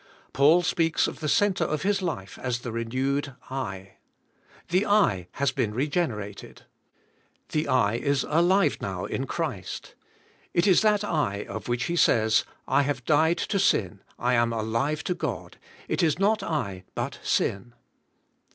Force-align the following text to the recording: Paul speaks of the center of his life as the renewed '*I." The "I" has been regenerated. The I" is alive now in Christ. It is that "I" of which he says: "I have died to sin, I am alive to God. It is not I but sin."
Paul 0.33 0.63
speaks 0.63 1.05
of 1.05 1.19
the 1.19 1.29
center 1.29 1.63
of 1.63 1.83
his 1.83 2.01
life 2.01 2.39
as 2.41 2.61
the 2.61 2.71
renewed 2.71 3.35
'*I." 3.51 3.97
The 4.69 4.83
"I" 4.87 5.27
has 5.33 5.51
been 5.51 5.75
regenerated. 5.75 6.63
The 7.49 7.67
I" 7.67 7.97
is 7.97 8.25
alive 8.27 8.79
now 8.81 9.05
in 9.05 9.27
Christ. 9.27 9.93
It 10.55 10.65
is 10.65 10.81
that 10.81 11.03
"I" 11.03 11.45
of 11.45 11.67
which 11.67 11.83
he 11.83 11.95
says: 11.95 12.45
"I 12.67 12.81
have 12.81 13.05
died 13.05 13.37
to 13.37 13.59
sin, 13.59 14.01
I 14.17 14.33
am 14.33 14.51
alive 14.51 15.03
to 15.03 15.13
God. 15.13 15.57
It 15.87 16.01
is 16.01 16.17
not 16.17 16.41
I 16.41 16.83
but 16.95 17.19
sin." 17.21 17.73